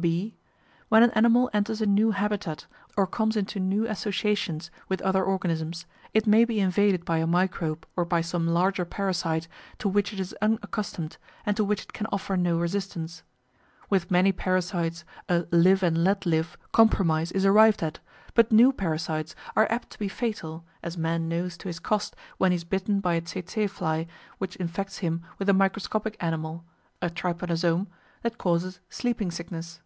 (b) 0.00 0.34
When 0.88 1.02
an 1.02 1.10
animal 1.10 1.50
enters 1.52 1.82
a 1.82 1.86
new 1.86 2.12
habitat, 2.12 2.64
or 2.96 3.06
comes 3.06 3.36
into 3.36 3.60
new 3.60 3.86
associations 3.86 4.70
with 4.88 5.02
other 5.02 5.22
organisms, 5.22 5.84
it 6.14 6.26
may 6.26 6.46
be 6.46 6.58
invaded 6.58 7.04
by 7.04 7.18
a 7.18 7.26
microbe 7.26 7.84
or 7.96 8.06
by 8.06 8.22
some 8.22 8.46
larger 8.48 8.86
parasite 8.86 9.46
to 9.76 9.90
which 9.90 10.14
it 10.14 10.18
is 10.18 10.34
unaccustomed 10.40 11.18
and 11.44 11.54
to 11.58 11.64
which 11.64 11.82
it 11.82 11.92
can 11.92 12.06
offer 12.10 12.34
no 12.38 12.58
resistance. 12.58 13.22
With 13.90 14.10
many 14.10 14.32
parasites 14.32 15.04
a 15.28 15.46
"live 15.50 15.82
and 15.82 16.02
let 16.02 16.24
live" 16.24 16.56
compromise 16.72 17.30
is 17.32 17.44
arrived 17.44 17.82
at, 17.82 17.98
but 18.32 18.50
new 18.50 18.72
parasites 18.72 19.36
are 19.54 19.70
apt 19.70 19.90
to 19.90 19.98
be 19.98 20.08
fatal, 20.08 20.64
as 20.82 20.96
man 20.96 21.28
knows 21.28 21.58
to 21.58 21.68
his 21.68 21.78
cost 21.78 22.16
when 22.38 22.52
he 22.52 22.56
is 22.56 22.64
bitten 22.64 23.00
by 23.00 23.16
a 23.16 23.20
tse 23.20 23.42
tse 23.42 23.66
fly 23.66 24.06
which 24.38 24.56
infects 24.56 24.98
him 25.00 25.20
with 25.38 25.44
the 25.44 25.52
microscopic 25.52 26.16
animal 26.20 26.64
(a 27.02 27.10
Trypanosome) 27.10 27.86
that 28.22 28.38
causes 28.38 28.80
Sleeping 28.88 29.30
Sickness. 29.30 29.82